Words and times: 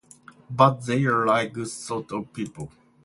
But 0.49 0.87
they 0.87 1.03
are 1.05 1.21
a 1.21 1.25
right 1.25 1.53
good 1.53 1.67
sort 1.67 2.11
of 2.11 2.33
people. 2.33 2.71